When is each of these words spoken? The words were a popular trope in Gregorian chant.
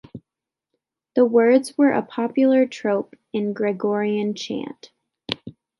The 1.13 1.25
words 1.25 1.77
were 1.77 1.91
a 1.91 2.01
popular 2.01 2.65
trope 2.65 3.13
in 3.33 3.53
Gregorian 3.53 4.33
chant. 4.33 4.89